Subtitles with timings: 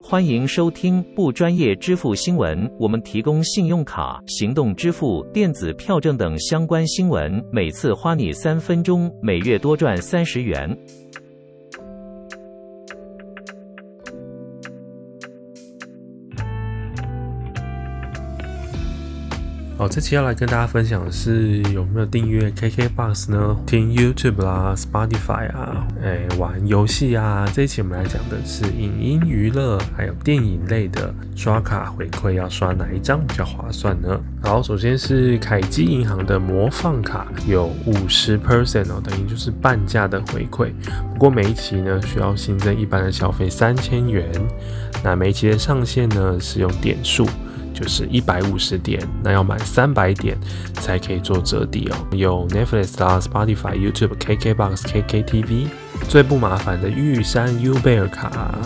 [0.00, 10.70] 欢迎收听不专业支付新闻，我们提供信用卡、行动支付、电子票证等相关新闻，每次花你三分钟，每月多赚三十元。
[19.78, 23.56] 好，这期要来跟大家分享的是有没有订阅 KKBOX 呢？
[23.64, 27.48] 听 YouTube 啦、Spotify 啊，哎，玩游戏啊。
[27.54, 34.20] 这一期我们来讲的是影音娱乐还有电影类的刷卡回馈，要刷哪一张比较划算呢？
[34.42, 40.72] 好，首先是凯基银行的魔放卡，有五十 percent 哦，等于就是半价的回馈。
[41.14, 44.28] 不过每一期呢需要新增一般的消费三千元，
[45.04, 47.24] 那每一期的上限呢是用点数。
[47.78, 50.36] 就是一百五十点，那要满三百点
[50.74, 51.96] 才可以做折抵哦。
[52.10, 55.68] 有 Netflix 啦、Spotify、YouTube、KKBox、KKTV。
[56.08, 58.58] 最不麻烦的玉山 U 贝尔卡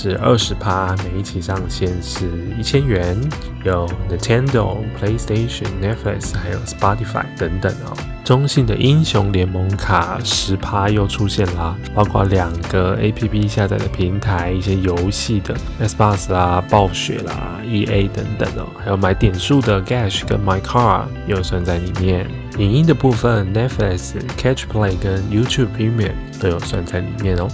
[0.00, 3.18] 是二十趴，每一期上限是一千元。
[3.64, 7.96] 有 Nintendo、PlayStation、Netflix 还有 Spotify 等等哦。
[8.22, 22.24] 中信的英雄联盟卡十趴又出现啦，包括两个 A P P 下载的平台，一些游戏的 Xbox 啦、暴雪啦、E A 等等哦，还有买点数的 Gash 跟 My Car 又算在里面。
[22.56, 27.48] 影音的部分，Netflix、Catch Play 跟 YouTube Premium 都有算在里面哦。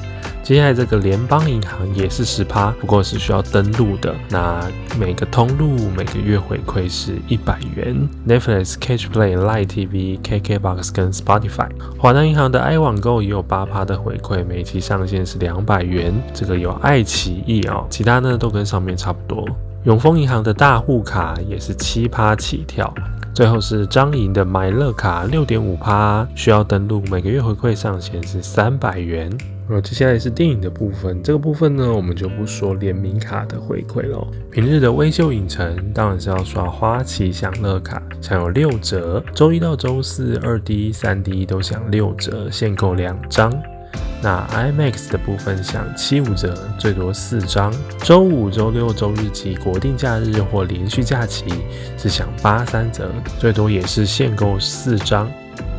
[0.44, 4.14] 接下来这个联邦银行也是十趴，不过是需要登录的。
[4.28, 4.60] 那
[5.00, 8.06] 每个通路每个月回馈是一百元。
[8.28, 11.70] Netflix、Catch Play、Live TV、KKBox 跟 Spotify。
[11.98, 16.12] 华南银行的 i 网购也有八趴的回馈，每期上限是两百元。
[16.34, 19.48] 这个有爱奇艺哦，其他呢都跟上面差不多。
[19.84, 22.92] 永丰银行的大户卡也是七趴起跳。
[23.32, 29.32] 最后是张银的买乐卡六点五趴，需要登录，每个月回馈上限是三百元。
[29.70, 34.26] 呃，接下来是电影的部分，这个部分呢，我们就不说联名卡的回馈了。
[34.50, 43.50] 平日的微秀影城当然是要刷花旗享乐卡，享有六折，周一到周四二 D、三 D 都享六折，限购两张。
[44.20, 47.72] 那 IMAX 的部分享七五折，最多四张。
[48.00, 51.44] 周五、周六、周日及国定假日或连续假期
[51.96, 55.30] 是享八三折，最多也是限购四张。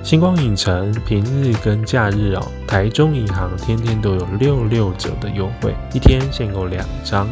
[0.05, 7.27] 星光影城平日跟假日哦，台中银行天天都有六六折的优惠，一天限购两张。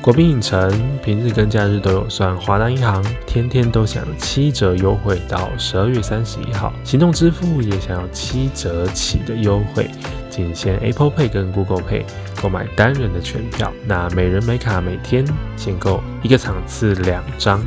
[0.00, 9.90] 国宾影城平日跟假日都有算，华南银行天天都享七折优惠到十二月三十一号，行动支付也享有七折起的优惠，
[10.30, 12.04] 仅限 Apple Pay 跟 Google Pay
[12.40, 13.70] 购买单人的全票。
[13.86, 15.26] 那每人每卡每天
[15.58, 17.62] 限购一个场次两张。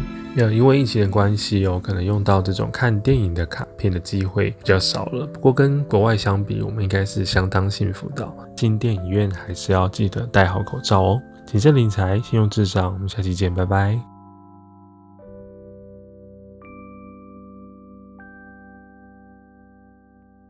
[0.52, 5.26] 因为疫情的关系哦，可能用到这种看电影的卡片的机会比较少了。
[5.26, 8.28] 不过跟国外相比，我们应该是相当幸福的。
[8.56, 11.22] 进电影院还是要记得戴好口罩哦。
[11.46, 12.94] 谨慎理财，信用至上。
[12.94, 14.17] 我们下期见，拜拜。